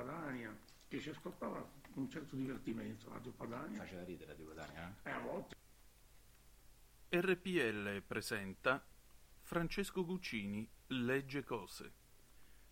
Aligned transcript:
Padania, 0.00 0.56
che 0.88 0.98
si 0.98 1.10
ascoltava 1.10 1.62
un 1.94 2.08
certo 2.08 2.34
divertimento, 2.34 3.10
Radio 3.10 3.32
Padania. 3.32 3.80
Faceva 3.80 4.02
ridere 4.04 4.30
Radio 4.30 4.46
Padania, 4.46 4.96
eh? 5.02 5.10
a 5.10 5.18
volte. 5.18 5.56
RPL 7.10 8.02
presenta 8.06 8.82
Francesco 9.42 10.04
Guccini 10.06 10.66
legge 10.86 11.44
cose. 11.44 11.92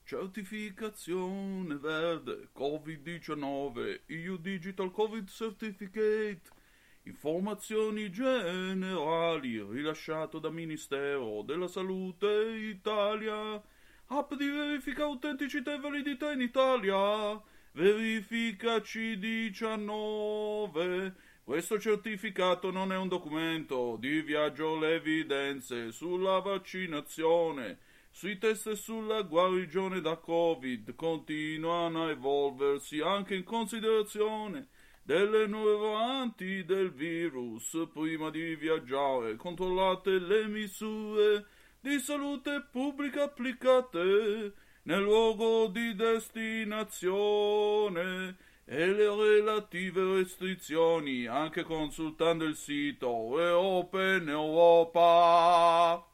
Certificazione 0.04 1.76
verde 1.76 2.48
Covid-19 2.56 4.00
EU 4.06 4.36
Digital 4.38 4.90
Covid 4.90 5.28
Certificate 5.28 6.56
Informazioni 7.02 8.10
generali 8.10 9.62
rilasciato 9.62 10.38
da 10.38 10.50
Ministero 10.50 11.42
della 11.42 11.68
Salute 11.68 12.26
Italia 12.54 13.62
App 14.08 14.34
di 14.34 14.48
verifica 14.48 15.04
autenticità 15.04 15.74
e 15.74 15.78
validità 15.78 16.32
in 16.32 16.40
Italia. 16.40 17.40
Verifica 17.72 18.76
C19 18.76 21.12
questo 21.48 21.80
certificato 21.80 22.70
non 22.70 22.92
è 22.92 22.96
un 22.98 23.08
documento 23.08 23.96
di 23.98 24.20
viaggio 24.20 24.78
le 24.78 24.96
evidenze 24.96 25.92
sulla 25.92 26.40
vaccinazione. 26.40 27.78
Sui 28.10 28.36
test 28.36 28.66
e 28.66 28.76
sulla 28.76 29.22
guarigione 29.22 30.02
da 30.02 30.16
Covid 30.16 30.94
continuano 30.94 32.04
a 32.04 32.10
evolversi 32.10 33.00
anche 33.00 33.34
in 33.34 33.44
considerazione 33.44 34.68
delle 35.02 35.46
nuove 35.46 35.78
varianti 35.78 36.66
del 36.66 36.92
virus. 36.92 37.88
Prima 37.94 38.28
di 38.28 38.54
viaggiare, 38.54 39.36
controllate 39.36 40.18
le 40.18 40.46
misure 40.48 41.46
di 41.80 42.00
salute 42.00 42.66
pubblica 42.70 43.22
applicate 43.24 44.52
nel 44.82 45.02
luogo 45.02 45.66
di 45.68 45.94
destinazione 45.94 48.36
e 48.64 48.86
le 48.86 49.14
relative 49.14 50.16
restrizioni, 50.16 51.26
anche 51.26 51.62
consultando 51.62 52.44
il 52.44 52.56
sito 52.56 53.08
Open 53.08 54.28
Europa. 54.28 56.04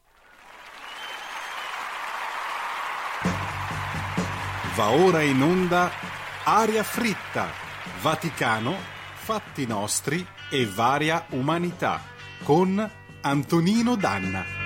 Va 4.76 4.90
ora 4.90 5.22
in 5.22 5.40
onda 5.40 5.90
Aria 6.44 6.82
fritta, 6.82 7.48
Vaticano, 8.00 8.76
fatti 9.14 9.66
nostri 9.66 10.26
e 10.50 10.66
varia 10.66 11.24
umanità 11.30 12.02
con 12.42 12.90
Antonino 13.22 13.96
Danna. 13.96 14.63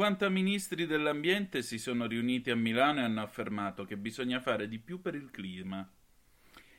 Cinquanta 0.00 0.30
ministri 0.30 0.86
dell'ambiente 0.86 1.60
si 1.60 1.76
sono 1.76 2.06
riuniti 2.06 2.48
a 2.50 2.56
Milano 2.56 3.00
e 3.00 3.02
hanno 3.02 3.20
affermato 3.20 3.84
che 3.84 3.98
bisogna 3.98 4.40
fare 4.40 4.66
di 4.66 4.78
più 4.78 5.02
per 5.02 5.14
il 5.14 5.30
clima. 5.30 5.86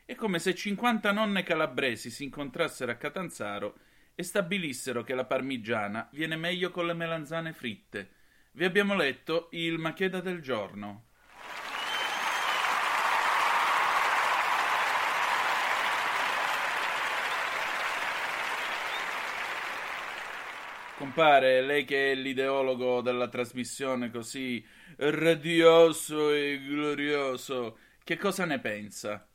È 0.03 0.15
come 0.15 0.39
se 0.39 0.55
50 0.55 1.11
nonne 1.11 1.43
calabresi 1.43 2.09
si 2.09 2.23
incontrassero 2.23 2.91
a 2.91 2.95
Catanzaro 2.95 3.77
e 4.15 4.23
stabilissero 4.23 5.03
che 5.03 5.13
la 5.13 5.25
parmigiana 5.25 6.09
viene 6.13 6.35
meglio 6.35 6.71
con 6.71 6.87
le 6.87 6.95
melanzane 6.95 7.53
fritte. 7.53 8.09
Vi 8.53 8.65
abbiamo 8.65 8.95
letto 8.95 9.49
il 9.51 9.77
Macheda 9.77 10.19
del 10.19 10.41
giorno. 10.41 11.09
Compare, 21.01 21.61
lei 21.63 21.83
che 21.83 22.11
è 22.11 22.15
l'ideologo 22.15 23.01
della 23.01 23.27
trasmissione 23.27 24.11
così 24.11 24.63
radioso 24.97 26.31
e 26.31 26.61
glorioso, 26.63 27.79
che 28.03 28.17
cosa 28.17 28.45
ne 28.45 28.59
pensa? 28.59 29.27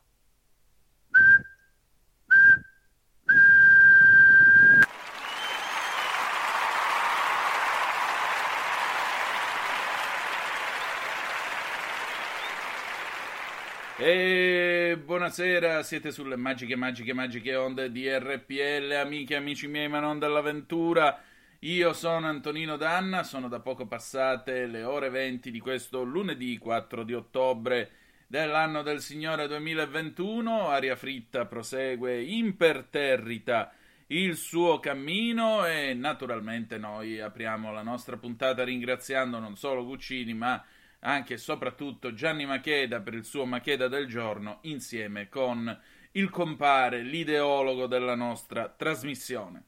E 13.98 14.96
buonasera, 15.04 15.82
siete 15.82 16.12
sulle 16.12 16.36
magiche, 16.36 16.76
magiche, 16.76 17.12
magiche 17.12 17.56
onde 17.56 17.90
di 17.90 18.08
RPL, 18.08 18.92
amiche 18.92 19.34
amici 19.34 19.66
miei, 19.66 19.88
ma 19.88 19.98
non 19.98 20.20
dell'avventura. 20.20 21.25
Io 21.60 21.94
sono 21.94 22.26
Antonino 22.26 22.76
Danna, 22.76 23.22
sono 23.22 23.48
da 23.48 23.60
poco 23.60 23.86
passate 23.86 24.66
le 24.66 24.82
ore 24.82 25.08
20 25.08 25.50
di 25.50 25.58
questo 25.58 26.02
lunedì 26.02 26.58
4 26.58 27.02
di 27.02 27.14
ottobre 27.14 27.90
dell'anno 28.26 28.82
del 28.82 29.00
Signore 29.00 29.48
2021. 29.48 30.68
Aria 30.68 30.96
Fritta 30.96 31.46
prosegue 31.46 32.22
imperterrita 32.22 33.72
il 34.08 34.36
suo 34.36 34.78
cammino 34.80 35.64
e 35.66 35.94
naturalmente 35.94 36.76
noi 36.76 37.20
apriamo 37.20 37.72
la 37.72 37.82
nostra 37.82 38.18
puntata 38.18 38.62
ringraziando 38.62 39.38
non 39.38 39.56
solo 39.56 39.86
Guccini 39.86 40.34
ma 40.34 40.62
anche 41.00 41.34
e 41.34 41.38
soprattutto 41.38 42.12
Gianni 42.12 42.44
Macheda 42.44 43.00
per 43.00 43.14
il 43.14 43.24
suo 43.24 43.46
Macheda 43.46 43.88
del 43.88 44.06
giorno 44.06 44.58
insieme 44.62 45.30
con 45.30 45.74
il 46.12 46.28
compare, 46.28 47.00
l'ideologo 47.00 47.86
della 47.86 48.14
nostra 48.14 48.68
trasmissione. 48.68 49.62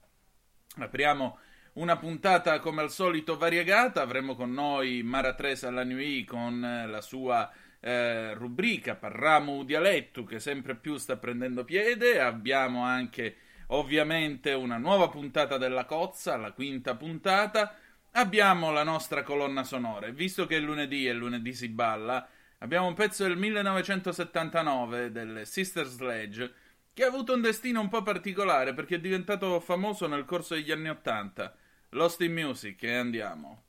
Apriamo 0.77 1.39
una 1.79 1.95
puntata 1.95 2.59
come 2.59 2.81
al 2.81 2.91
solito 2.91 3.37
variegata, 3.37 4.01
avremo 4.01 4.35
con 4.35 4.51
noi 4.51 5.01
Mara 5.01 5.33
Tresa 5.33 5.69
alla 5.69 5.85
Nui 5.85 6.25
con 6.25 6.63
eh, 6.63 6.87
la 6.87 6.99
sua 6.99 7.49
eh, 7.79 8.33
rubrica 8.33 8.95
Parramo 8.95 9.63
dialetto 9.63 10.25
che 10.25 10.41
sempre 10.41 10.75
più 10.75 10.97
sta 10.97 11.15
prendendo 11.15 11.63
piede, 11.63 12.19
abbiamo 12.19 12.83
anche 12.83 13.37
ovviamente 13.67 14.51
una 14.51 14.77
nuova 14.77 15.07
puntata 15.07 15.57
della 15.57 15.85
Cozza, 15.85 16.35
la 16.35 16.51
quinta 16.51 16.95
puntata, 16.95 17.73
abbiamo 18.11 18.71
la 18.71 18.83
nostra 18.83 19.23
colonna 19.23 19.63
sonora, 19.63 20.09
visto 20.09 20.45
che 20.45 20.57
è 20.57 20.59
lunedì 20.59 21.07
e 21.07 21.13
lunedì 21.13 21.53
si 21.53 21.69
balla, 21.69 22.27
abbiamo 22.57 22.87
un 22.87 22.93
pezzo 22.93 23.23
del 23.23 23.37
1979 23.37 25.11
delle 25.11 25.45
Sister 25.45 25.85
Sledge 25.85 26.53
che 26.91 27.05
ha 27.05 27.07
avuto 27.07 27.33
un 27.33 27.39
destino 27.39 27.79
un 27.79 27.87
po' 27.87 28.01
particolare 28.01 28.73
perché 28.73 28.95
è 28.95 28.99
diventato 28.99 29.61
famoso 29.61 30.07
nel 30.07 30.25
corso 30.25 30.55
degli 30.55 30.71
anni 30.71 30.89
Ottanta. 30.89 31.55
Lost 31.93 32.21
in 32.21 32.33
Music 32.33 32.83
e 32.83 32.93
andiamo. 32.93 33.68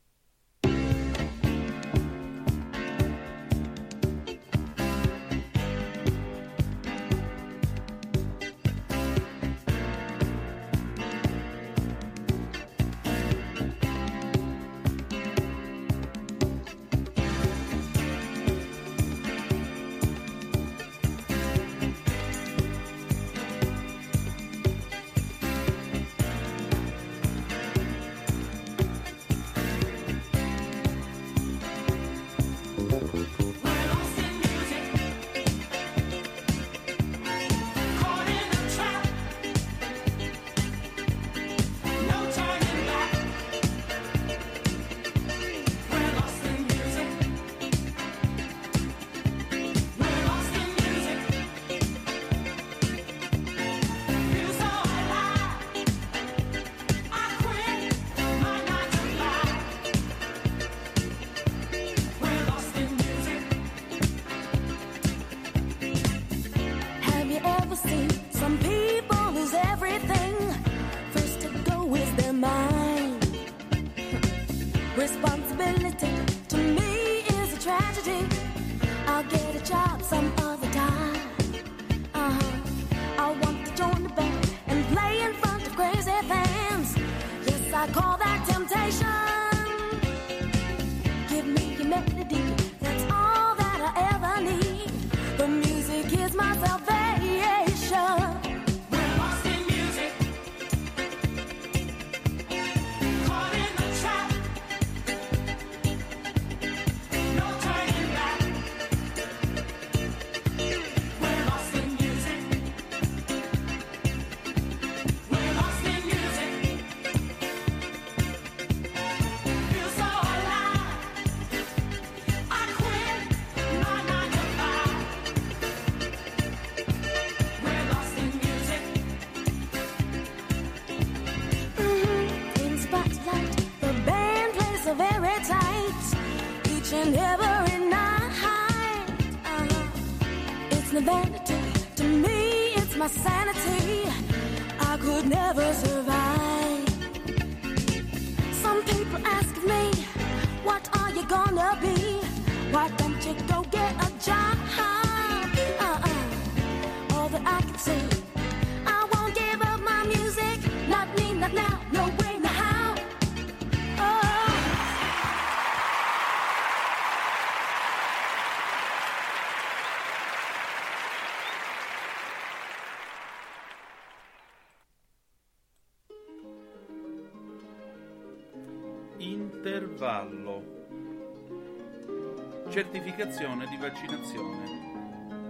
Certificazione 183.20 183.66
di 183.66 183.76
vaccinazione. 183.76 184.64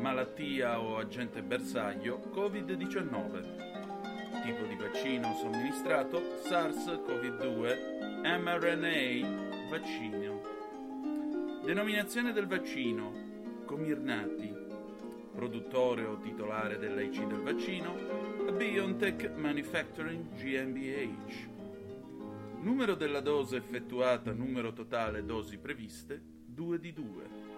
Malattia 0.00 0.80
o 0.80 0.96
agente 0.96 1.40
bersaglio 1.40 2.18
Covid-19. 2.34 4.42
Tipo 4.42 4.64
di 4.64 4.74
vaccino 4.74 5.36
somministrato 5.36 6.20
SARS-CoV-2 6.48 8.40
mRNA 8.40 9.70
vaccino. 9.70 10.40
Denominazione 11.64 12.32
del 12.32 12.48
vaccino 12.48 13.12
Comirnati. 13.66 14.52
Produttore 15.32 16.06
o 16.06 16.18
titolare 16.18 16.76
dell'IC 16.76 17.24
del 17.24 17.40
vaccino 17.40 17.94
BioNTech 18.52 19.30
Manufacturing 19.36 20.34
GmbH. 20.34 21.48
Numero 22.62 22.96
della 22.96 23.20
dose 23.20 23.58
effettuata, 23.58 24.32
numero 24.32 24.72
totale 24.72 25.24
dosi 25.24 25.56
previste, 25.56 26.20
2 26.46 26.80
di 26.80 26.92
2. 26.92 27.49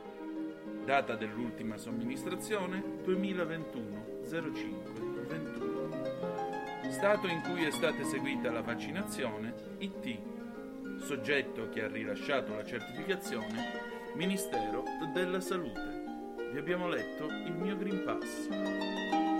Data 0.84 1.14
dell'ultima 1.14 1.76
somministrazione, 1.76 2.82
2021 3.04 4.04
05 4.24 4.92
21. 5.28 6.90
Stato 6.90 7.28
in 7.28 7.40
cui 7.42 7.64
è 7.64 7.70
stata 7.70 8.00
eseguita 8.00 8.50
la 8.50 8.62
vaccinazione, 8.62 9.54
IT. 9.78 10.18
Soggetto 10.98 11.68
che 11.68 11.84
ha 11.84 11.88
rilasciato 11.88 12.54
la 12.54 12.64
certificazione, 12.64 13.90
Ministero 14.14 14.82
della 15.14 15.40
Salute. 15.40 16.02
Vi 16.52 16.58
abbiamo 16.58 16.88
letto 16.88 17.26
il 17.26 17.54
mio 17.54 17.76
Green 17.76 18.02
Pass. 18.02 19.31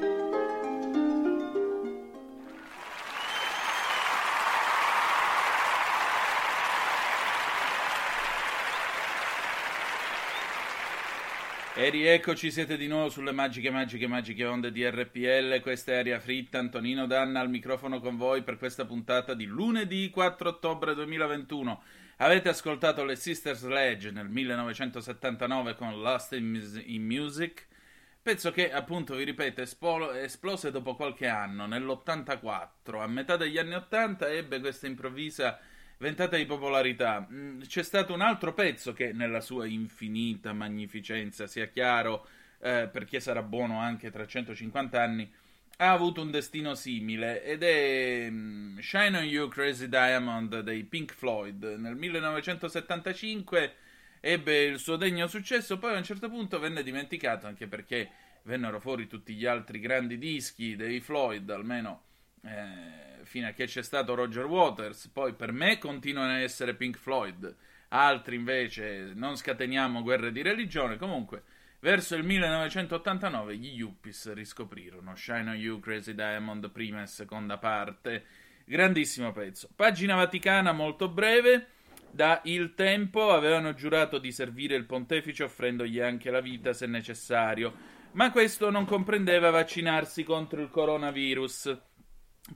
E 11.82 11.90
rieccoci, 11.90 12.52
siete 12.52 12.76
di 12.76 12.86
nuovo 12.86 13.08
sulle 13.08 13.32
magiche, 13.32 13.68
magiche, 13.68 14.06
magiche 14.06 14.44
onde 14.44 14.70
di 14.70 14.88
RPL. 14.88 15.60
Questa 15.60 15.90
è 15.90 15.96
Aria 15.96 16.20
Fritta, 16.20 16.60
Antonino 16.60 17.08
Danna 17.08 17.40
al 17.40 17.50
microfono 17.50 17.98
con 17.98 18.16
voi 18.16 18.44
per 18.44 18.56
questa 18.56 18.84
puntata 18.84 19.34
di 19.34 19.46
lunedì 19.46 20.08
4 20.08 20.48
ottobre 20.48 20.94
2021. 20.94 21.82
Avete 22.18 22.50
ascoltato 22.50 23.02
le 23.02 23.16
Sister 23.16 23.56
Sledge 23.56 24.12
nel 24.12 24.28
1979 24.28 25.74
con 25.74 26.00
Lost 26.00 26.34
in, 26.34 26.52
Mus- 26.52 26.80
in 26.84 27.04
Music, 27.04 27.66
pezzo 28.22 28.52
che 28.52 28.70
appunto, 28.70 29.16
vi 29.16 29.24
ripeto, 29.24 29.60
espolo- 29.62 30.12
esplose 30.12 30.70
dopo 30.70 30.94
qualche 30.94 31.26
anno, 31.26 31.66
nell'84. 31.66 33.00
A 33.00 33.08
metà 33.08 33.36
degli 33.36 33.58
anni 33.58 33.74
80 33.74 34.28
ebbe 34.28 34.60
questa 34.60 34.86
improvvisa 34.86 35.58
ventata 36.02 36.36
di 36.36 36.46
popolarità. 36.46 37.26
Mm, 37.30 37.60
C'è 37.62 37.84
stato 37.84 38.12
un 38.12 38.20
altro 38.22 38.52
pezzo 38.52 38.92
che 38.92 39.12
nella 39.12 39.40
sua 39.40 39.66
infinita 39.66 40.52
magnificenza, 40.52 41.46
sia 41.46 41.66
chiaro, 41.68 42.26
eh, 42.58 42.88
perché 42.92 43.20
sarà 43.20 43.42
buono 43.42 43.78
anche 43.78 44.10
tra 44.10 44.26
150 44.26 45.00
anni, 45.00 45.32
ha 45.76 45.92
avuto 45.92 46.20
un 46.20 46.30
destino 46.32 46.74
simile 46.74 47.44
ed 47.44 47.62
è 47.62 48.28
mm, 48.28 48.78
Shine 48.78 49.16
on 49.18 49.24
You 49.24 49.48
Crazy 49.48 49.88
Diamond 49.88 50.60
dei 50.60 50.82
Pink 50.82 51.14
Floyd. 51.14 51.62
Nel 51.78 51.94
1975 51.94 53.74
ebbe 54.20 54.62
il 54.64 54.78
suo 54.80 54.96
degno 54.96 55.28
successo, 55.28 55.78
poi 55.78 55.94
a 55.94 55.98
un 55.98 56.04
certo 56.04 56.28
punto 56.28 56.58
venne 56.58 56.82
dimenticato 56.82 57.46
anche 57.46 57.68
perché 57.68 58.10
vennero 58.42 58.80
fuori 58.80 59.06
tutti 59.06 59.34
gli 59.34 59.46
altri 59.46 59.78
grandi 59.78 60.18
dischi 60.18 60.74
dei 60.74 61.00
Floyd, 61.00 61.48
almeno 61.50 62.02
eh, 62.44 63.11
fino 63.24 63.48
a 63.48 63.52
che 63.52 63.66
c'è 63.66 63.82
stato 63.82 64.14
Roger 64.14 64.46
Waters. 64.46 65.08
Poi 65.08 65.34
per 65.34 65.52
me 65.52 65.78
continuano 65.78 66.32
a 66.32 66.38
essere 66.38 66.74
Pink 66.74 66.96
Floyd, 66.96 67.54
altri 67.88 68.36
invece 68.36 69.12
non 69.14 69.36
scateniamo 69.36 70.02
guerre 70.02 70.32
di 70.32 70.42
religione. 70.42 70.96
Comunque, 70.96 71.42
verso 71.80 72.14
il 72.14 72.24
1989 72.24 73.56
gli 73.56 73.74
Yuppies 73.74 74.32
riscoprirono 74.32 75.14
Shine 75.14 75.50
on 75.50 75.56
You, 75.56 75.80
Crazy 75.80 76.14
Diamond, 76.14 76.70
prima 76.70 77.02
e 77.02 77.06
seconda 77.06 77.58
parte. 77.58 78.24
Grandissimo 78.64 79.32
pezzo. 79.32 79.68
Pagina 79.74 80.14
vaticana 80.14 80.72
molto 80.72 81.08
breve. 81.08 81.66
Da 82.14 82.42
Il 82.44 82.74
Tempo 82.74 83.30
avevano 83.30 83.72
giurato 83.72 84.18
di 84.18 84.32
servire 84.32 84.76
il 84.76 84.84
pontefice 84.84 85.44
offrendogli 85.44 85.98
anche 85.98 86.30
la 86.30 86.42
vita 86.42 86.74
se 86.74 86.86
necessario, 86.86 87.74
ma 88.12 88.30
questo 88.30 88.70
non 88.70 88.84
comprendeva 88.84 89.48
vaccinarsi 89.48 90.22
contro 90.22 90.60
il 90.60 90.68
coronavirus. 90.68 91.74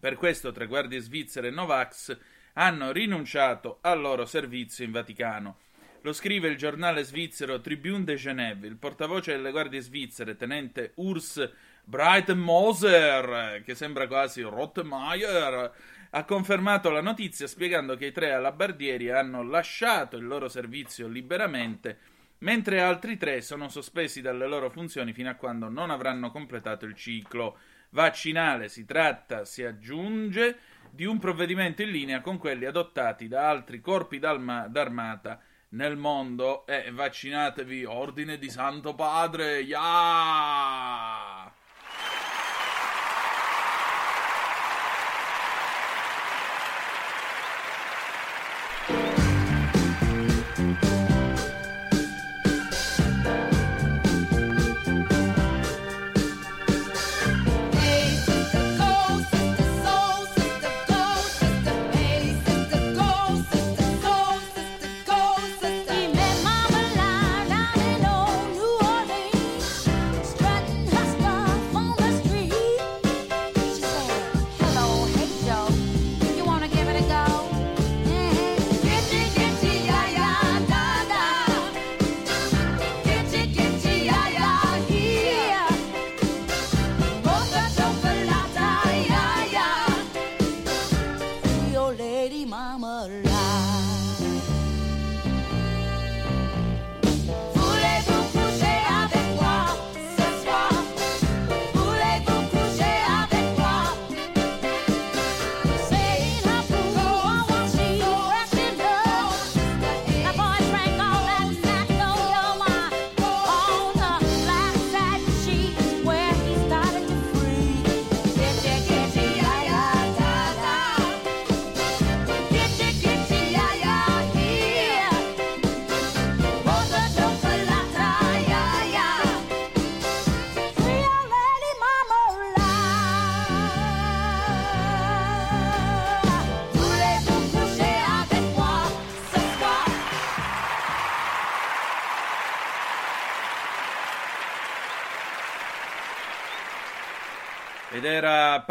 Per 0.00 0.16
questo 0.16 0.50
tre 0.52 0.66
guardie 0.66 0.98
svizzere 0.98 1.50
Novax 1.50 2.18
hanno 2.54 2.90
rinunciato 2.90 3.78
al 3.82 4.00
loro 4.00 4.26
servizio 4.26 4.84
in 4.84 4.90
Vaticano. 4.90 5.58
Lo 6.02 6.12
scrive 6.12 6.48
il 6.48 6.56
giornale 6.56 7.02
svizzero 7.04 7.60
Tribune 7.60 8.04
de 8.04 8.16
Genève. 8.16 8.66
Il 8.66 8.76
portavoce 8.76 9.32
delle 9.32 9.50
guardie 9.50 9.80
svizzere, 9.80 10.36
tenente 10.36 10.92
Urs 10.96 11.50
Breitmoser, 11.84 13.62
che 13.64 13.74
sembra 13.74 14.06
quasi 14.06 14.42
Rottmeier, 14.42 15.72
ha 16.10 16.24
confermato 16.24 16.90
la 16.90 17.00
notizia 17.00 17.46
spiegando 17.46 17.96
che 17.96 18.06
i 18.06 18.12
tre 18.12 18.32
alabardieri 18.32 19.10
hanno 19.10 19.42
lasciato 19.42 20.16
il 20.16 20.26
loro 20.26 20.48
servizio 20.48 21.08
liberamente, 21.08 21.98
mentre 22.38 22.80
altri 22.80 23.16
tre 23.16 23.40
sono 23.40 23.68
sospesi 23.68 24.20
dalle 24.20 24.46
loro 24.46 24.70
funzioni 24.70 25.12
fino 25.12 25.30
a 25.30 25.34
quando 25.34 25.68
non 25.68 25.90
avranno 25.90 26.30
completato 26.30 26.84
il 26.84 26.94
ciclo 26.94 27.58
vaccinale. 27.90 28.68
Si 28.68 28.84
tratta, 28.84 29.44
si 29.44 29.64
aggiunge, 29.64 30.58
di 30.90 31.04
un 31.04 31.18
provvedimento 31.18 31.82
in 31.82 31.90
linea 31.90 32.20
con 32.20 32.38
quelli 32.38 32.64
adottati 32.64 33.28
da 33.28 33.48
altri 33.48 33.80
corpi 33.80 34.18
d'armata 34.18 35.40
nel 35.70 35.96
mondo. 35.96 36.66
E 36.66 36.90
vaccinatevi, 36.90 37.84
ordine 37.84 38.38
di 38.38 38.50
Santo 38.50 38.94
Padre, 38.94 39.60
ya! 39.60 41.35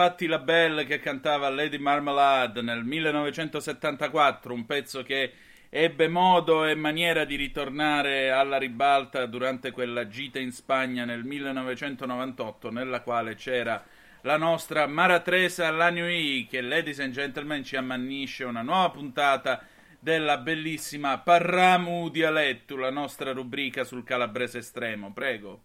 Patti 0.05 0.27
LaBelle 0.27 0.85
che 0.85 0.99
cantava 0.99 1.49
Lady 1.49 1.79
Marmalade 1.79 2.61
nel 2.61 2.83
1974, 2.83 4.53
un 4.53 4.67
pezzo 4.67 5.01
che 5.01 5.33
ebbe 5.67 6.07
modo 6.07 6.63
e 6.63 6.75
maniera 6.75 7.25
di 7.25 7.35
ritornare 7.35 8.29
alla 8.29 8.57
ribalta 8.57 9.25
durante 9.25 9.71
quella 9.71 10.07
gita 10.07 10.37
in 10.37 10.51
Spagna 10.51 11.05
nel 11.05 11.23
1998, 11.23 12.69
nella 12.69 13.01
quale 13.01 13.33
c'era 13.33 13.83
la 14.21 14.37
nostra 14.37 14.85
Mara 14.85 15.21
Teresa 15.21 15.71
Lanui, 15.71 16.45
che, 16.47 16.61
ladies 16.61 16.99
and 16.99 17.11
gentlemen, 17.11 17.63
ci 17.63 17.75
ammannisce 17.75 18.43
una 18.43 18.61
nuova 18.61 18.91
puntata 18.91 19.65
della 19.99 20.37
bellissima 20.37 21.17
Parramu 21.17 22.09
Dialetto, 22.09 22.75
la 22.75 22.91
nostra 22.91 23.31
rubrica 23.31 23.83
sul 23.83 24.03
calabrese 24.03 24.59
estremo. 24.59 25.11
Prego. 25.11 25.63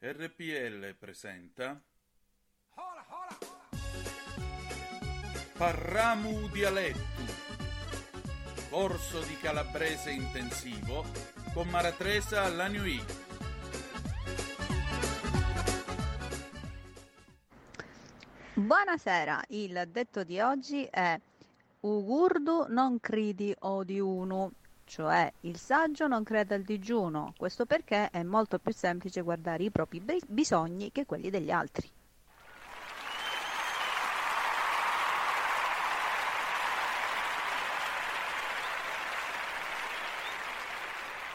RPL 0.00 0.96
presenta 0.98 1.80
Parramu 5.60 6.48
Dialetto, 6.48 6.98
corso 8.70 9.20
di 9.20 9.36
calabrese 9.36 10.10
intensivo 10.10 11.04
con 11.52 11.68
Maratresa 11.68 12.48
Lanui. 12.48 12.98
Buonasera, 18.54 19.42
il 19.48 19.86
detto 19.92 20.24
di 20.24 20.40
oggi 20.40 20.84
è 20.84 21.20
Ugurdu 21.80 22.64
non 22.68 22.98
cridi 22.98 23.54
o 23.58 23.84
di 23.84 24.00
uno, 24.00 24.52
cioè 24.86 25.30
il 25.40 25.58
saggio 25.58 26.06
non 26.06 26.22
crede 26.22 26.54
al 26.54 26.62
digiuno, 26.62 27.34
questo 27.36 27.66
perché 27.66 28.08
è 28.08 28.22
molto 28.22 28.58
più 28.58 28.72
semplice 28.72 29.20
guardare 29.20 29.64
i 29.64 29.70
propri 29.70 30.00
bi- 30.00 30.22
bisogni 30.26 30.90
che 30.90 31.04
quelli 31.04 31.28
degli 31.28 31.50
altri. 31.50 31.86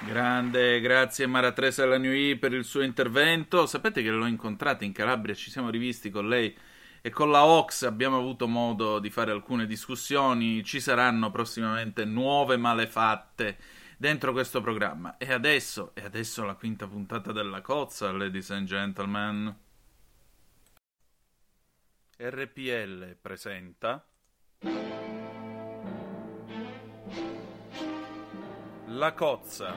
Grande, 0.06 0.80
grazie 0.82 1.26
Maratresa 1.26 1.84
Lanui 1.84 2.36
per 2.36 2.54
il 2.54 2.64
suo 2.64 2.82
intervento. 2.82 3.66
Sapete 3.66 4.04
che 4.04 4.12
l'ho 4.12 4.28
incontrata 4.28 4.86
in 4.86 4.92
Calabria, 4.92 5.34
ci 5.34 5.50
siamo 5.50 5.72
rivisti 5.72 6.12
con 6.12 6.30
lei 6.30 6.56
e 7.02 7.10
con 7.10 7.32
la 7.32 7.44
Ox 7.44 7.84
abbiamo 7.84 8.18
avuto 8.18 8.48
modo 8.48 9.00
di 9.00 9.10
fare 9.10 9.32
alcune 9.32 9.66
discussioni, 9.66 10.64
ci 10.64 10.80
saranno 10.80 11.32
prossimamente 11.32 12.06
nuove 12.06 12.56
malefatte 12.56 13.58
dentro 13.98 14.32
questo 14.32 14.62
programma. 14.62 15.18
E 15.18 15.34
adesso, 15.34 15.92
e 15.96 16.04
adesso 16.04 16.46
la 16.46 16.54
quinta 16.54 16.88
puntata 16.88 17.32
della 17.32 17.62
cozza, 17.62 18.12
ladies 18.12 18.52
and 18.52 18.68
gentlemen. 18.68 19.56
RPL 22.18 23.18
presenta 23.20 24.06
La 28.96 29.12
cozza, 29.12 29.76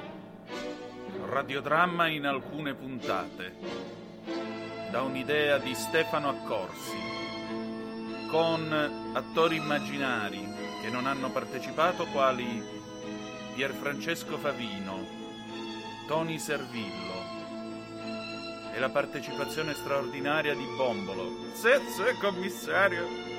radiodramma 1.26 2.06
in 2.06 2.24
alcune 2.24 2.74
puntate, 2.74 3.56
da 4.92 5.02
un'idea 5.02 5.58
di 5.58 5.74
Stefano 5.74 6.28
Accorsi, 6.28 6.96
con 8.30 9.10
attori 9.14 9.56
immaginari 9.56 10.38
che 10.80 10.88
non 10.90 11.06
hanno 11.06 11.32
partecipato 11.32 12.06
quali 12.06 12.62
Pierfrancesco 13.56 14.38
Favino, 14.38 15.04
Tony 16.06 16.38
Servillo 16.38 17.24
e 18.72 18.78
la 18.78 18.88
partecipazione 18.88 19.74
straordinaria 19.74 20.54
di 20.54 20.64
Bombolo. 20.76 21.54
Sì, 21.54 21.70
sì, 21.88 22.16
commissario. 22.20 23.37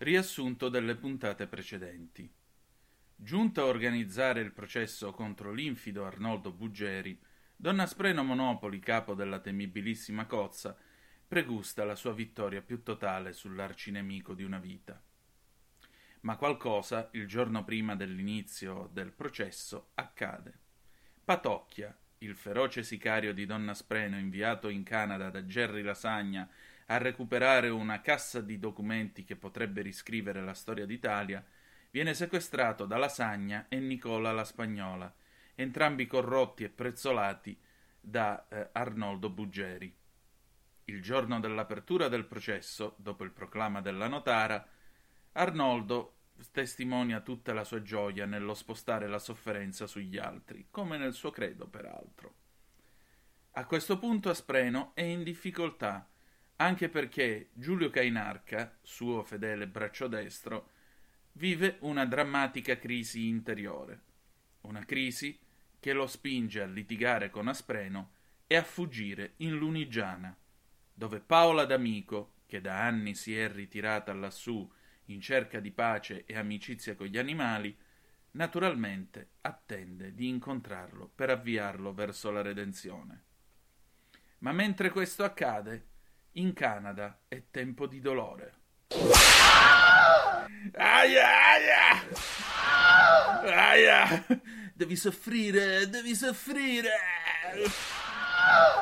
Riassunto 0.00 0.68
delle 0.68 0.94
puntate 0.94 1.48
precedenti. 1.48 2.32
Giunta 3.16 3.62
a 3.62 3.64
organizzare 3.64 4.40
il 4.40 4.52
processo 4.52 5.10
contro 5.10 5.52
l'infido 5.52 6.04
Arnoldo 6.04 6.52
Buggeri, 6.52 7.20
Donna 7.56 7.84
Spreno 7.84 8.22
Monopoli, 8.22 8.78
capo 8.78 9.14
della 9.14 9.40
temibilissima 9.40 10.24
cozza, 10.26 10.76
pregusta 11.26 11.84
la 11.84 11.96
sua 11.96 12.12
vittoria 12.12 12.62
più 12.62 12.84
totale 12.84 13.32
sull'arcinemico 13.32 14.34
di 14.34 14.44
una 14.44 14.60
vita. 14.60 15.02
Ma 16.20 16.36
qualcosa, 16.36 17.08
il 17.14 17.26
giorno 17.26 17.64
prima 17.64 17.96
dell'inizio 17.96 18.88
del 18.92 19.10
processo, 19.10 19.90
accade. 19.94 20.60
Patocchia, 21.24 21.92
il 22.18 22.36
feroce 22.36 22.84
sicario 22.84 23.34
di 23.34 23.46
Donna 23.46 23.74
Spreno 23.74 24.16
inviato 24.16 24.68
in 24.68 24.84
Canada 24.84 25.28
da 25.28 25.44
Gerry 25.44 25.82
Lasagna 25.82 26.48
a 26.90 26.96
recuperare 26.96 27.68
una 27.68 28.00
cassa 28.00 28.40
di 28.40 28.58
documenti 28.58 29.24
che 29.24 29.36
potrebbe 29.36 29.82
riscrivere 29.82 30.42
la 30.42 30.54
storia 30.54 30.86
d'Italia, 30.86 31.44
viene 31.90 32.14
sequestrato 32.14 32.86
da 32.86 32.96
Lasagna 32.96 33.66
e 33.68 33.78
Nicola 33.78 34.32
la 34.32 34.44
Spagnola, 34.44 35.12
entrambi 35.54 36.06
corrotti 36.06 36.64
e 36.64 36.70
prezzolati 36.70 37.58
da 38.00 38.46
eh, 38.48 38.70
Arnoldo 38.72 39.28
Buggeri. 39.28 39.94
Il 40.84 41.02
giorno 41.02 41.40
dell'apertura 41.40 42.08
del 42.08 42.24
processo, 42.24 42.94
dopo 42.96 43.24
il 43.24 43.32
proclama 43.32 43.82
della 43.82 44.08
notara, 44.08 44.66
Arnoldo 45.32 46.14
testimonia 46.52 47.20
tutta 47.20 47.52
la 47.52 47.64
sua 47.64 47.82
gioia 47.82 48.24
nello 48.24 48.54
spostare 48.54 49.08
la 49.08 49.18
sofferenza 49.18 49.86
sugli 49.86 50.16
altri, 50.16 50.68
come 50.70 50.96
nel 50.96 51.12
suo 51.12 51.30
credo, 51.30 51.66
peraltro. 51.66 52.34
A 53.52 53.66
questo 53.66 53.98
punto 53.98 54.30
Aspreno 54.30 54.92
è 54.94 55.02
in 55.02 55.22
difficoltà, 55.22 56.08
anche 56.60 56.88
perché 56.88 57.50
Giulio 57.52 57.90
Cainarca, 57.90 58.78
suo 58.82 59.22
fedele 59.22 59.68
braccio 59.68 60.08
destro, 60.08 60.70
vive 61.32 61.76
una 61.80 62.04
drammatica 62.04 62.78
crisi 62.78 63.28
interiore, 63.28 64.02
una 64.62 64.84
crisi 64.84 65.38
che 65.78 65.92
lo 65.92 66.06
spinge 66.08 66.60
a 66.60 66.66
litigare 66.66 67.30
con 67.30 67.46
Aspreno 67.46 68.12
e 68.46 68.56
a 68.56 68.64
fuggire 68.64 69.34
in 69.36 69.56
Lunigiana, 69.56 70.36
dove 70.92 71.20
Paola 71.20 71.64
D'Amico, 71.64 72.32
che 72.46 72.60
da 72.60 72.84
anni 72.84 73.14
si 73.14 73.36
è 73.36 73.48
ritirata 73.48 74.12
lassù 74.12 74.68
in 75.06 75.20
cerca 75.20 75.60
di 75.60 75.70
pace 75.70 76.24
e 76.24 76.36
amicizia 76.36 76.96
con 76.96 77.06
gli 77.06 77.18
animali, 77.18 77.76
naturalmente 78.32 79.34
attende 79.42 80.12
di 80.12 80.26
incontrarlo 80.26 81.08
per 81.14 81.30
avviarlo 81.30 81.94
verso 81.94 82.32
la 82.32 82.42
redenzione. 82.42 83.24
Ma 84.38 84.52
mentre 84.52 84.90
questo 84.90 85.22
accade, 85.22 85.86
in 86.32 86.52
Canada 86.52 87.20
è 87.28 87.44
tempo 87.50 87.86
di 87.86 88.00
dolore. 88.00 88.54
Aia, 90.76 91.28
aia! 91.52 92.08
Aia! 93.44 94.26
Devi 94.74 94.96
soffrire, 94.96 95.88
devi 95.88 96.14
soffrire! 96.14 96.90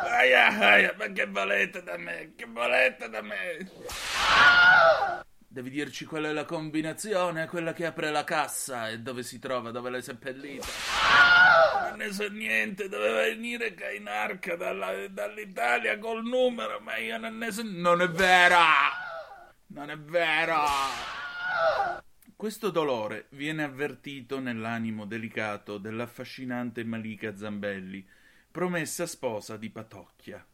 Aia, 0.04 0.46
aia, 0.46 0.94
ma 0.96 1.06
che 1.06 1.26
volete 1.26 1.82
da 1.82 1.96
me? 1.96 2.32
Che 2.36 2.46
volete 2.46 3.08
da 3.08 3.22
me? 3.22 3.70
Devi 5.48 5.70
dirci 5.70 6.04
qual 6.04 6.24
è 6.24 6.32
la 6.32 6.44
combinazione, 6.44 7.46
quella 7.46 7.72
che 7.72 7.86
apre 7.86 8.10
la 8.10 8.24
cassa 8.24 8.88
e 8.88 8.98
dove 9.00 9.22
si 9.22 9.38
trova, 9.38 9.70
dove 9.70 9.88
l'hai 9.88 10.02
seppellita. 10.02 10.66
Non 11.88 11.98
ne 11.98 12.12
so 12.12 12.28
niente, 12.28 12.88
doveva 12.88 13.22
venire 13.22 13.72
Cainarca 13.74 14.56
dalla- 14.56 15.06
dall'Italia 15.08 15.98
col 15.98 16.24
numero, 16.24 16.80
ma 16.80 16.96
io 16.96 17.16
non 17.16 17.38
ne 17.38 17.52
so... 17.52 17.62
Non 17.64 18.00
è 18.02 18.08
vero! 18.08 18.58
Non 19.68 19.90
è 19.90 19.96
vero! 19.96 20.64
Questo 22.34 22.70
dolore 22.70 23.26
viene 23.30 23.62
avvertito 23.62 24.40
nell'animo 24.40 25.06
delicato 25.06 25.78
dell'affascinante 25.78 26.84
Malika 26.84 27.34
Zambelli, 27.36 28.06
promessa 28.50 29.06
sposa 29.06 29.56
di 29.56 29.70
Patocchia. 29.70 30.44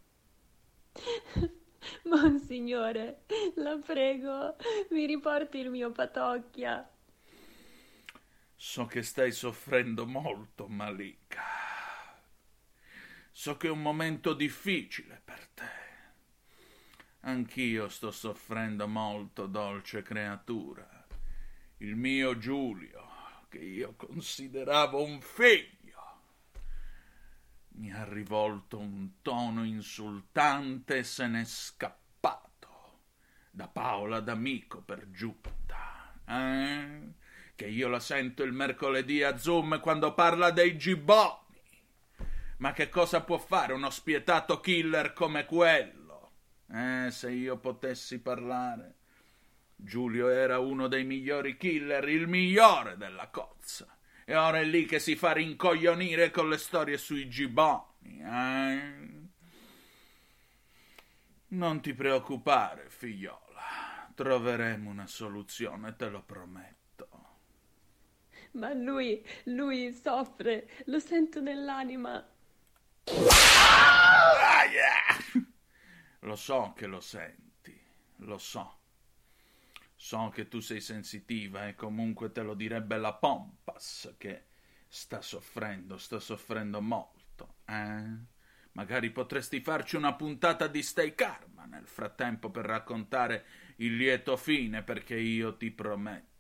Monsignore, 2.05 3.23
la 3.57 3.79
prego, 3.85 4.55
mi 4.91 5.07
riporti 5.07 5.59
il 5.59 5.71
mio 5.71 5.91
patocchia. 5.91 6.89
So 8.64 8.87
che 8.87 9.02
stai 9.02 9.33
soffrendo 9.33 10.07
molto, 10.07 10.69
Malika. 10.69 11.42
So 13.33 13.57
che 13.57 13.66
è 13.66 13.71
un 13.71 13.83
momento 13.83 14.35
difficile 14.35 15.21
per 15.23 15.49
te. 15.49 15.71
Anch'io 17.23 17.88
sto 17.88 18.12
soffrendo 18.12 18.87
molto, 18.87 19.47
dolce 19.47 20.02
creatura. 20.02 21.04
Il 21.78 21.97
mio 21.97 22.38
Giulio, 22.38 23.04
che 23.49 23.59
io 23.59 23.95
consideravo 23.97 25.02
un 25.02 25.21
figlio, 25.21 26.21
mi 27.71 27.92
ha 27.92 28.04
rivolto 28.04 28.78
un 28.78 29.21
tono 29.23 29.64
insultante 29.64 30.99
e 30.99 31.02
se 31.02 31.26
n'è 31.26 31.45
scappato. 31.45 33.00
Da 33.50 33.66
Paola 33.66 34.21
d'amico 34.21 34.81
per 34.83 35.11
giunta. 35.11 36.14
Eh? 36.26 37.22
Che 37.62 37.69
io 37.69 37.87
la 37.87 38.00
sento 38.00 38.42
il 38.42 38.52
mercoledì 38.52 39.23
a 39.23 39.38
Zoom 39.38 39.78
quando 39.78 40.14
parla 40.14 40.50
dei 40.50 40.76
gibboni. 40.76 41.38
Ma 42.57 42.73
che 42.73 42.88
cosa 42.88 43.23
può 43.23 43.38
fare 43.38 43.73
uno 43.73 43.88
spietato 43.88 44.59
killer 44.59 45.12
come 45.12 45.45
quello? 45.45 46.33
Eh, 46.69 47.09
se 47.12 47.31
io 47.31 47.59
potessi 47.59 48.21
parlare. 48.21 48.97
Giulio 49.76 50.28
era 50.28 50.59
uno 50.59 50.88
dei 50.88 51.04
migliori 51.04 51.57
killer, 51.57 52.09
il 52.09 52.26
migliore 52.26 52.97
della 52.97 53.28
cozza. 53.28 53.97
E 54.25 54.35
ora 54.35 54.59
è 54.59 54.64
lì 54.64 54.85
che 54.85 54.99
si 54.99 55.14
fa 55.14 55.31
rincoglionire 55.31 56.33
con 56.33 56.49
le 56.49 56.59
storie 56.59 56.99
sui 56.99 57.28
gibboni. 57.28 58.22
Eh? 58.25 58.94
Non 61.48 61.81
ti 61.81 61.94
preoccupare, 61.94 62.88
figliola. 62.88 64.11
Troveremo 64.14 64.90
una 64.90 65.07
soluzione, 65.07 65.94
te 65.94 66.09
lo 66.09 66.22
prometto. 66.22 66.82
Ma 68.53 68.73
lui, 68.75 69.25
lui 69.45 69.93
soffre, 69.93 70.69
lo 70.87 70.99
sento 70.99 71.41
nell'anima. 71.41 72.23
Aia! 74.41 74.87
Lo 76.21 76.37
so 76.37 76.73
che 76.77 76.87
lo 76.87 77.01
senti, 77.01 77.79
lo 78.17 78.38
so. 78.38 78.81
So 79.95 80.31
che 80.35 80.49
tu 80.49 80.61
sei 80.61 80.81
sensitiva 80.81 81.67
e 81.67 81.75
comunque 81.75 82.31
te 82.31 82.43
lo 82.43 82.55
direbbe 82.55 82.99
la 82.99 83.15
Pompas 83.15 84.15
che 84.19 84.47
sta 84.87 85.23
soffrendo, 85.23 85.97
sta 85.97 86.21
soffrendo 86.21 86.81
molto, 86.81 87.57
eh? 87.65 88.31
Magari 88.73 89.11
potresti 89.11 89.61
farci 89.61 89.97
una 89.97 90.15
puntata 90.15 90.67
di 90.67 90.83
Stay 90.83 91.15
Karma 91.15 91.65
nel 91.65 91.87
frattempo 91.87 92.51
per 92.51 92.65
raccontare 92.65 93.45
il 93.77 93.97
lieto 93.97 94.37
fine, 94.37 94.83
perché 94.83 95.17
io 95.17 95.57
ti 95.57 95.71
prometto 95.71 96.32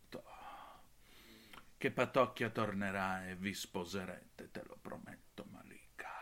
che 1.82 1.90
Patocchia 1.90 2.48
tornerà 2.48 3.26
e 3.26 3.34
vi 3.34 3.52
sposerete, 3.52 4.52
te 4.52 4.62
lo 4.68 4.78
prometto, 4.80 5.44
Malika. 5.50 6.12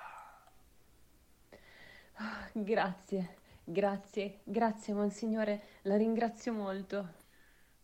Grazie, 2.55 3.37
grazie, 3.62 4.40
grazie, 4.44 4.94
Monsignore, 4.94 5.62
la 5.83 5.99
ringrazio 5.99 6.55
molto. 6.55 7.12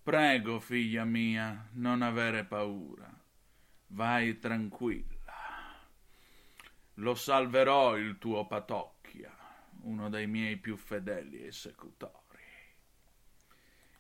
Prego, 0.03 0.59
figlia 0.59 1.05
mia, 1.05 1.69
non 1.73 2.01
avere 2.01 2.47
paura. 2.47 3.15
Vai 3.89 4.39
tranquilla. 4.39 5.35
Lo 6.95 7.15
salverò 7.15 7.99
il 7.99 8.17
tuo 8.17 8.47
Patocchia, 8.47 9.37
uno 9.83 10.09
dei 10.09 10.27
miei 10.27 10.57
più 10.57 10.79
fedeli 10.79 11.45
esecutori. 11.45 12.26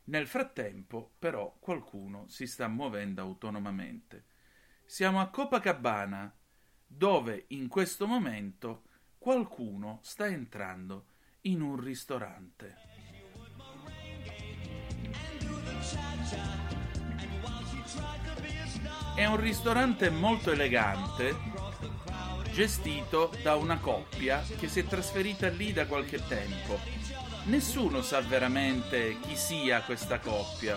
Nel 0.08 0.28
frattempo, 0.28 1.14
però, 1.18 1.56
qualcuno 1.58 2.28
si 2.28 2.46
sta 2.46 2.68
muovendo 2.68 3.22
autonomamente. 3.22 4.26
Siamo 4.84 5.20
a 5.20 5.30
Copacabana, 5.30 6.32
dove 6.86 7.46
in 7.48 7.66
questo 7.66 8.06
momento 8.06 8.84
qualcuno 9.18 9.98
sta 10.02 10.26
entrando 10.26 11.06
in 11.42 11.60
un 11.60 11.80
ristorante. 11.80 12.76
È 19.16 19.24
un 19.24 19.40
ristorante 19.40 20.10
molto 20.10 20.52
elegante, 20.52 21.34
gestito 22.52 23.32
da 23.42 23.56
una 23.56 23.78
coppia 23.78 24.40
che 24.42 24.68
si 24.68 24.78
è 24.80 24.84
trasferita 24.84 25.48
lì 25.48 25.72
da 25.72 25.86
qualche 25.86 26.24
tempo. 26.28 27.35
Nessuno 27.46 28.02
sa 28.02 28.20
veramente 28.20 29.20
chi 29.20 29.36
sia 29.36 29.82
questa 29.82 30.18
coppia. 30.18 30.76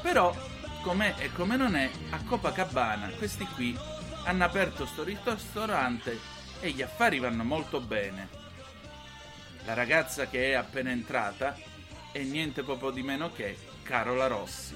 Però, 0.00 0.34
com'è 0.82 1.16
e 1.18 1.30
come 1.32 1.56
non 1.56 1.76
è, 1.76 1.90
a 2.10 2.22
Copacabana 2.24 3.10
questi 3.10 3.44
qui 3.44 3.76
hanno 4.24 4.44
aperto 4.44 4.86
sto 4.86 5.04
ristorante 5.04 6.18
e 6.60 6.70
gli 6.70 6.80
affari 6.80 7.18
vanno 7.18 7.44
molto 7.44 7.80
bene. 7.80 8.28
La 9.66 9.74
ragazza 9.74 10.26
che 10.28 10.50
è 10.50 10.54
appena 10.54 10.90
entrata 10.90 11.54
è 12.10 12.22
niente 12.22 12.62
proprio 12.62 12.90
di 12.90 13.02
meno 13.02 13.30
che 13.30 13.58
Carola 13.82 14.28
Rossi. 14.28 14.74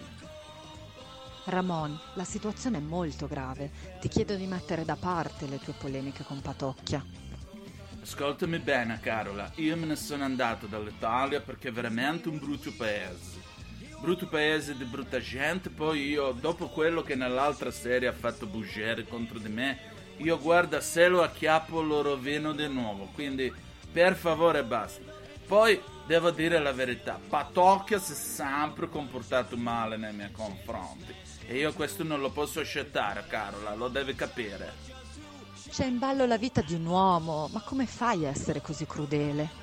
Ramon, 1.45 1.99
la 2.15 2.25
situazione 2.25 2.77
è 2.77 2.83
molto 2.83 3.27
grave. 3.27 3.71
Ti 4.01 4.09
chiedo 4.09 4.35
di 4.35 4.47
mettere 4.47 4.85
da 4.85 4.97
parte 4.97 5.47
le 5.47 5.59
tue 5.59 5.73
polemiche 5.73 6.25
con 6.25 6.43
Patocchia. 6.43 7.03
Ascoltami 8.03 8.59
bene, 8.59 8.99
Carola. 9.01 9.51
Io 9.57 9.77
me 9.77 9.87
ne 9.87 9.97
sono 9.97 10.25
andato 10.25 10.67
dall'Italia 10.67 11.41
perché 11.41 11.69
è 11.69 11.73
veramente 11.73 12.29
un 12.29 12.39
brutto 12.39 12.73
paese. 12.73 13.39
Brutto 14.01 14.27
paese 14.27 14.77
di 14.77 14.85
brutta 14.85 15.21
gente. 15.21 15.69
Poi 15.69 16.09
io, 16.09 16.33
dopo 16.33 16.69
quello 16.69 17.03
che 17.03 17.15
nell'altra 17.15 17.71
serie 17.71 18.09
ha 18.09 18.13
fatto 18.13 18.47
Bugere 18.47 19.07
contro 19.07 19.39
di 19.39 19.51
me, 19.51 19.79
io 20.17 20.39
guarda 20.39 20.81
se 20.81 21.09
lo 21.09 21.23
acchiappo 21.23 21.83
lo 21.83 22.01
rovino 22.01 22.53
di 22.53 22.67
nuovo. 22.69 23.11
Quindi, 23.13 23.53
per 23.93 24.17
favore, 24.17 24.65
basta. 24.65 25.03
Poi, 25.47 25.81
devo 26.07 26.31
dire 26.31 26.59
la 26.59 26.73
verità, 26.73 27.21
Patocchia 27.29 27.99
si 27.99 28.13
è 28.13 28.15
sempre 28.15 28.89
comportato 28.89 29.57
male 29.57 29.97
nei 29.97 30.15
miei 30.15 30.33
confronti. 30.33 31.15
E 31.47 31.59
io 31.59 31.73
questo 31.75 32.03
non 32.03 32.21
lo 32.21 32.31
posso 32.31 32.61
accettare, 32.61 33.25
Carola, 33.29 33.75
lo 33.75 33.89
devi 33.89 34.15
capire. 34.15 35.00
C'è 35.71 35.87
in 35.87 35.99
ballo 35.99 36.27
la 36.27 36.37
vita 36.37 36.61
di 36.63 36.75
un 36.75 36.85
uomo, 36.87 37.49
ma 37.53 37.61
come 37.61 37.87
fai 37.87 38.27
a 38.27 38.31
essere 38.31 38.61
così 38.61 38.87
crudele? 38.87 39.59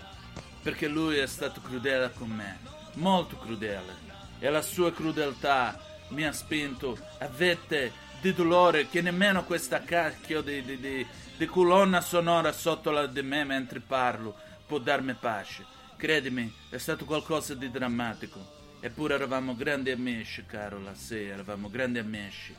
perché 0.62 0.88
lui 0.90 1.16
è 1.18 1.28
stato 1.28 1.62
crudele 1.62 2.12
con 2.12 2.28
me, 2.30 2.58
molto 2.96 3.38
crudele. 3.38 3.96
E 4.38 4.50
la 4.50 4.62
sua 4.62 4.92
crudeltà 4.92 5.80
mi 6.10 6.26
ha 6.26 6.34
spinto 6.34 6.98
a 7.20 7.28
vette 7.28 7.94
di 8.20 8.34
dolore 8.34 8.90
che 8.90 9.00
nemmeno 9.02 9.46
questa 9.46 9.82
cacchio 9.82 10.42
di, 10.42 10.62
di- 10.64 10.78
di- 10.78 11.08
di 11.38 11.46
colonna 11.46 12.02
sonora 12.02 12.52
sotto 12.52 12.92
la 12.92 13.08
di 13.08 13.22
me 13.22 13.46
mentre 13.46 13.80
parlo 13.80 14.36
può 14.66 14.78
darmi 14.80 15.14
pace. 15.14 15.64
Credimi, 15.96 16.54
è 16.70 16.78
stato 16.78 17.06
qualcosa 17.06 17.54
di 17.54 17.72
drammatico. 17.72 18.56
Eppure 18.82 19.14
eravamo 19.14 19.56
grandi 19.56 19.92
amici, 19.92 20.46
Carola, 20.46 20.94
sì, 20.96 21.24
eravamo 21.24 21.70
grandi 21.70 22.00
amici. 22.00 22.54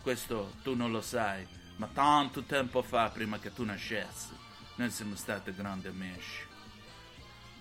Questo 0.00 0.52
tu 0.62 0.76
non 0.76 0.92
lo 0.92 1.00
sai, 1.00 1.44
ma 1.80 1.88
tanto 1.94 2.42
tempo 2.42 2.82
fa, 2.82 3.08
prima 3.08 3.38
che 3.38 3.54
tu 3.54 3.64
nascessi, 3.64 4.36
noi 4.74 4.90
siamo 4.90 5.16
stati 5.16 5.50
grandi 5.54 5.86
amici. 5.86 6.46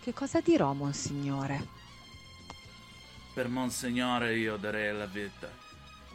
Che 0.01 0.13
cosa 0.13 0.41
dirò, 0.41 0.73
Monsignore? 0.73 1.65
Per 3.33 3.47
Monsignore 3.47 4.35
io 4.35 4.57
darei 4.57 4.93
la 4.93 5.05
vita. 5.05 5.49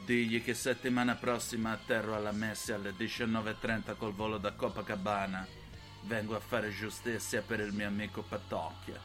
Digli 0.04 0.44
che 0.44 0.52
settimana 0.52 1.14
prossima 1.14 1.70
atterro 1.70 2.14
alla 2.14 2.32
messa 2.32 2.74
alle 2.74 2.90
19.30 2.90 3.96
col 3.96 4.12
volo 4.12 4.36
da 4.36 4.52
Copacabana. 4.52 5.46
Vengo 6.02 6.36
a 6.36 6.40
fare 6.40 6.70
giustizia 6.74 7.40
per 7.40 7.60
il 7.60 7.72
mio 7.72 7.86
amico 7.86 8.20
Patocchia. 8.20 9.00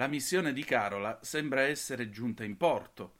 La 0.00 0.06
missione 0.06 0.54
di 0.54 0.64
Carola 0.64 1.18
sembra 1.20 1.60
essere 1.60 2.08
giunta 2.08 2.42
in 2.42 2.56
porto. 2.56 3.16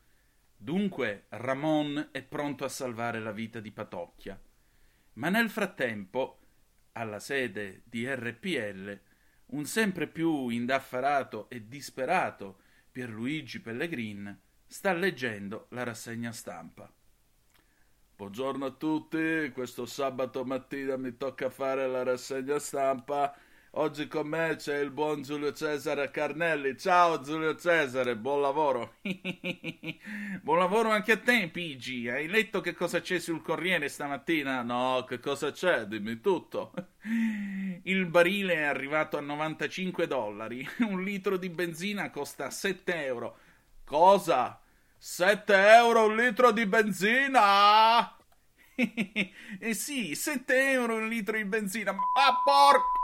Dunque 0.56 1.26
Ramon 1.28 2.08
è 2.10 2.22
pronto 2.22 2.64
a 2.64 2.70
salvare 2.70 3.20
la 3.20 3.32
vita 3.32 3.60
di 3.60 3.70
Patocchia. 3.70 4.40
Ma 5.14 5.28
nel 5.28 5.50
frattempo, 5.50 6.38
alla 6.92 7.18
sede 7.18 7.82
di 7.84 8.08
RPL, 8.08 8.98
un 9.48 9.66
sempre 9.66 10.06
più 10.06 10.48
indaffarato 10.48 11.50
e 11.50 11.68
disperato 11.68 12.60
Pierluigi 12.90 13.60
Pellegrin 13.60 14.40
sta 14.66 14.94
leggendo 14.94 15.66
la 15.72 15.82
rassegna 15.82 16.32
stampa. 16.32 16.90
Buongiorno 18.16 18.64
a 18.64 18.70
tutti, 18.70 19.50
questo 19.52 19.84
sabato 19.84 20.46
mattina 20.46 20.96
mi 20.96 21.14
tocca 21.14 21.50
fare 21.50 21.86
la 21.86 22.04
rassegna 22.04 22.58
stampa. 22.58 23.36
Oggi 23.74 24.08
con 24.08 24.26
me 24.26 24.56
c'è 24.56 24.78
il 24.78 24.90
buon 24.90 25.22
Giulio 25.22 25.52
Cesare 25.52 26.10
Carnelli. 26.10 26.76
Ciao 26.76 27.20
Giulio 27.20 27.54
Cesare, 27.54 28.16
buon 28.16 28.40
lavoro. 28.40 28.94
buon 30.42 30.58
lavoro 30.58 30.90
anche 30.90 31.12
a 31.12 31.18
te, 31.18 31.48
Pigi. 31.48 32.08
Hai 32.08 32.26
letto 32.26 32.60
che 32.60 32.74
cosa 32.74 33.00
c'è 33.00 33.20
sul 33.20 33.42
Corriere 33.42 33.88
stamattina? 33.88 34.62
No, 34.62 35.04
che 35.06 35.20
cosa 35.20 35.52
c'è? 35.52 35.86
Dimmi 35.86 36.20
tutto. 36.20 36.72
Il 37.84 38.06
barile 38.06 38.54
è 38.54 38.62
arrivato 38.62 39.16
a 39.16 39.20
95 39.20 40.08
dollari. 40.08 40.68
Un 40.82 41.04
litro 41.04 41.36
di 41.36 41.48
benzina 41.48 42.10
costa 42.10 42.50
7 42.50 43.04
euro. 43.04 43.38
Cosa? 43.84 44.60
7 44.98 45.54
euro 45.54 46.06
un 46.06 46.16
litro 46.16 46.50
di 46.50 46.66
benzina? 46.66 48.16
eh 48.74 49.74
sì, 49.74 50.14
7 50.16 50.70
euro 50.72 50.96
un 50.96 51.08
litro 51.08 51.36
di 51.36 51.44
benzina. 51.44 51.92
Ah, 51.92 52.42
porco! 52.44 52.99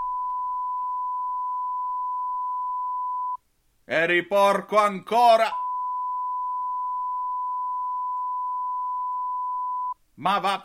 Eri 3.88 4.24
porco 4.24 4.78
ancora? 4.78 5.48
Ma 10.16 10.40
va. 10.40 10.56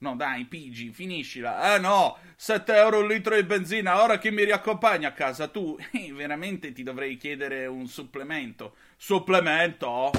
No, 0.00 0.16
dai, 0.16 0.46
Pigi, 0.46 0.90
finiscila. 0.92 1.74
Eh 1.74 1.78
no, 1.78 2.18
7 2.36 2.74
euro 2.74 3.00
un 3.00 3.06
litro 3.06 3.36
di 3.36 3.44
benzina, 3.44 4.02
ora 4.02 4.18
chi 4.18 4.30
mi 4.30 4.42
riaccompagna 4.44 5.08
a 5.08 5.12
casa? 5.12 5.46
Tu, 5.48 5.76
veramente 6.12 6.72
ti 6.72 6.82
dovrei 6.82 7.16
chiedere 7.16 7.66
un 7.66 7.86
supplemento. 7.86 8.74
Supplemento? 8.96 10.10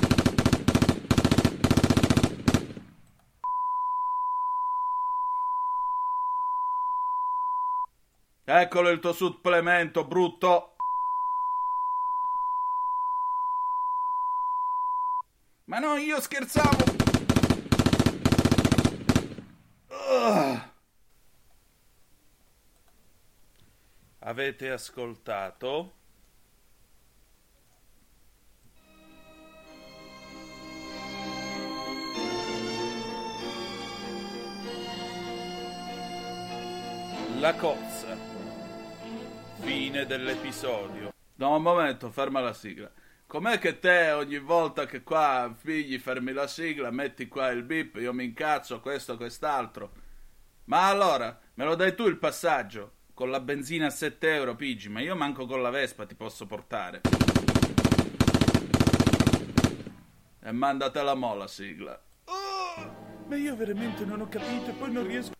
Eccolo 8.51 8.89
il 8.89 8.99
tuo 8.99 9.13
supplemento, 9.13 10.05
brutto. 10.05 10.75
Ma 15.65 15.77
no, 15.77 15.97
io 15.97 16.19
scherzavo. 16.19 16.83
Ugh. 19.89 20.71
Avete 24.17 24.71
ascoltato? 24.71 25.93
La 37.38 37.53
cozza. 37.53 38.28
Fine 39.89 40.06
dell'episodio. 40.06 41.12
No, 41.38 41.56
un 41.56 41.63
momento, 41.63 42.12
ferma 42.12 42.41
la 42.41 42.54
sigla. 42.54 42.91
Com'è 43.25 43.58
che 43.58 43.80
te 43.80 44.12
ogni 44.12 44.38
volta 44.38 44.86
che 44.86 45.02
qua 45.02 45.52
figli 45.58 45.97
fermi 45.97 46.32
la 46.32 46.45
sigla, 46.45 46.91
metti 46.91 47.28
qua 47.28 47.49
il 47.49 47.63
bip, 47.63 47.95
io 47.95 48.13
mi 48.13 48.23
incazzo, 48.23 48.82
questo, 48.82 49.17
quest'altro. 49.17 49.91
Ma 50.65 50.89
allora, 50.89 51.36
me 51.56 51.65
lo 51.65 51.73
dai 51.73 51.95
tu 51.95 52.06
il 52.06 52.17
passaggio? 52.17 52.97
Con 53.15 53.32
la 53.32 53.39
benzina 53.39 53.88
a 53.88 53.89
7 53.89 54.32
euro, 54.32 54.56
Pigi, 54.56 54.89
ma 54.89 54.99
io 54.99 55.15
manco 55.15 55.47
con 55.47 55.60
la 55.60 55.71
Vespa 55.71 56.06
ti 56.06 56.13
posso 56.13 56.45
portare. 56.45 57.02
E 60.39 60.52
mandate 60.52 61.02
la 61.02 61.15
mola, 61.15 61.47
sigla. 61.47 61.99
Oh, 62.25 63.25
ma 63.25 63.36
io 63.36 63.56
veramente 63.56 64.06
non 64.06 64.21
ho 64.21 64.30
capito 64.30 64.69
e 64.69 64.73
poi 64.73 64.91
non 64.91 65.08
riesco... 65.08 65.38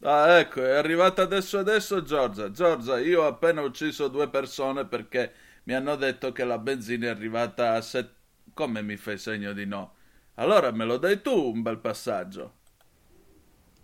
Ah, 0.00 0.38
ecco, 0.38 0.62
è 0.62 0.72
arrivata 0.72 1.22
adesso 1.22 1.58
adesso 1.58 2.02
Giorgia. 2.02 2.50
Giorgia, 2.50 2.98
io 2.98 3.22
ho 3.22 3.26
appena 3.26 3.62
ucciso 3.62 4.08
due 4.08 4.28
persone 4.28 4.86
perché 4.86 5.32
mi 5.64 5.74
hanno 5.74 5.96
detto 5.96 6.32
che 6.32 6.44
la 6.44 6.58
benzina 6.58 7.06
è 7.06 7.08
arrivata 7.10 7.72
a 7.74 7.80
7... 7.80 8.14
Come 8.54 8.82
mi 8.82 8.96
fai 8.96 9.18
segno 9.18 9.52
di 9.52 9.66
no? 9.66 9.94
Allora 10.34 10.70
me 10.70 10.84
lo 10.84 10.96
dai 10.98 11.20
tu 11.22 11.32
un 11.32 11.62
bel 11.62 11.78
passaggio. 11.78 12.54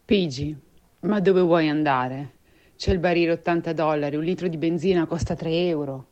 Pigi, 0.05 0.57
ma 1.01 1.21
dove 1.21 1.41
vuoi 1.41 1.69
andare? 1.69 2.39
C'è 2.77 2.93
il 2.93 2.99
barile 2.99 3.33
80 3.33 3.73
dollari, 3.73 4.17
un 4.17 4.25
litro 4.25 4.49
di 4.49 4.57
benzina 4.59 5.07
costa 5.07 5.35
3 5.35 5.67
euro. 5.67 6.07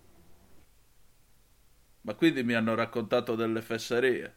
Ma 2.02 2.14
quindi 2.14 2.42
mi 2.42 2.54
hanno 2.54 2.74
raccontato 2.74 3.34
delle 3.34 3.62
fesserie. 3.62 4.36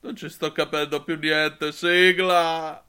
Non 0.00 0.16
ci 0.16 0.28
sto 0.28 0.52
capendo 0.52 1.04
più 1.04 1.18
niente, 1.18 1.72
sigla! 1.72 2.84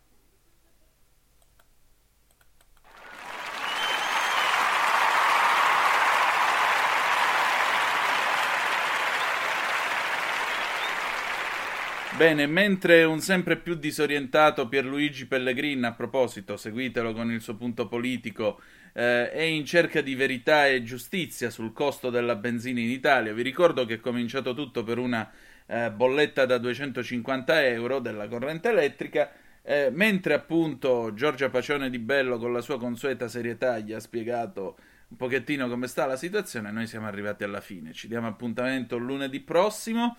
Bene, 12.22 12.46
mentre 12.46 13.04
un 13.04 13.20
sempre 13.20 13.58
più 13.58 13.74
disorientato 13.74 14.68
Pierluigi 14.68 15.26
Pellegrin, 15.26 15.86
a 15.86 15.94
proposito, 15.94 16.56
seguitelo 16.56 17.14
con 17.14 17.32
il 17.32 17.42
suo 17.42 17.56
punto 17.56 17.88
politico, 17.88 18.62
eh, 18.94 19.32
è 19.32 19.42
in 19.42 19.66
cerca 19.66 20.02
di 20.02 20.14
verità 20.14 20.68
e 20.68 20.84
giustizia 20.84 21.50
sul 21.50 21.74
costo 21.74 22.12
della 22.12 22.36
benzina 22.36 22.80
in 22.80 22.92
Italia. 22.92 23.34
Vi 23.34 23.42
ricordo 23.42 23.88
che 23.88 23.96
è 23.96 24.00
cominciato 24.00 24.54
tutto 24.54 24.84
per 24.84 25.00
una 25.00 25.32
eh, 25.66 25.90
bolletta 25.90 26.46
da 26.46 26.60
250 26.60 27.66
euro 27.66 27.98
della 27.98 28.28
corrente 28.28 28.70
elettrica, 28.70 29.32
eh, 29.64 29.90
mentre 29.92 30.36
appunto 30.36 31.16
Giorgia 31.16 31.50
Pacione 31.50 31.90
di 31.90 31.98
Bello 31.98 32.38
con 32.38 32.54
la 32.54 32.62
sua 32.62 32.78
consueta 32.78 33.28
serietà 33.28 33.80
gli 33.80 33.94
ha 33.94 34.00
spiegato 34.00 34.78
un 35.08 35.18
pochettino 35.18 35.68
come 35.68 35.88
sta 35.88 36.06
la 36.06 36.18
situazione, 36.18 36.70
noi 36.70 36.86
siamo 36.86 37.08
arrivati 37.08 37.44
alla 37.44 37.62
fine. 37.62 37.94
Ci 37.94 38.08
diamo 38.08 38.28
appuntamento 38.28 39.00
lunedì 39.00 39.40
prossimo, 39.40 40.18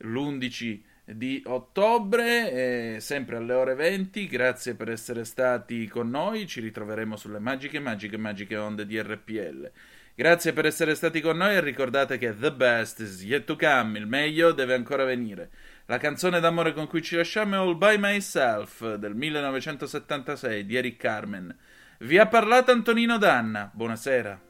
l'11 0.00 0.89
di 1.14 1.42
ottobre, 1.46 2.94
eh, 2.94 3.00
sempre 3.00 3.36
alle 3.36 3.52
ore 3.52 3.74
20. 3.74 4.26
Grazie 4.26 4.74
per 4.74 4.90
essere 4.90 5.24
stati 5.24 5.86
con 5.86 6.10
noi. 6.10 6.46
Ci 6.46 6.60
ritroveremo 6.60 7.16
sulle 7.16 7.38
magiche, 7.38 7.80
magiche, 7.80 8.16
magiche 8.16 8.56
onde 8.56 8.86
di 8.86 9.00
RPL. 9.00 9.70
Grazie 10.14 10.52
per 10.52 10.66
essere 10.66 10.94
stati 10.94 11.20
con 11.20 11.38
noi 11.38 11.54
e 11.54 11.60
ricordate 11.60 12.18
che 12.18 12.36
The 12.36 12.52
Best 12.52 13.00
is 13.00 13.22
yet 13.22 13.44
to 13.44 13.56
come, 13.56 13.98
il 13.98 14.06
meglio 14.06 14.52
deve 14.52 14.74
ancora 14.74 15.04
venire. 15.04 15.50
La 15.86 15.98
canzone 15.98 16.40
d'amore 16.40 16.74
con 16.74 16.86
cui 16.86 17.00
ci 17.00 17.16
lasciamo 17.16 17.54
è 17.54 17.58
All 17.58 17.78
By 17.78 17.96
Myself 17.98 18.96
del 18.96 19.14
1976 19.14 20.66
di 20.66 20.76
Eric 20.76 20.98
Carmen. 20.98 21.56
Vi 22.00 22.18
ha 22.18 22.26
parlato 22.26 22.70
Antonino 22.70 23.18
Danna. 23.18 23.70
Buonasera. 23.72 24.49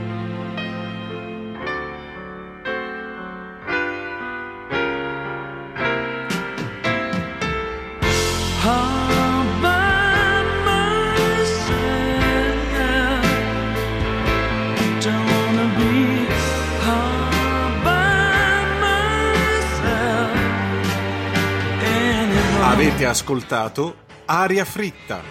Ascoltato 23.11 23.97
Aria 24.25 24.63
Fritta, 24.63 25.21